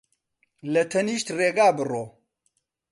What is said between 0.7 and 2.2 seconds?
لە تەنیشت ڕێگا بڕۆ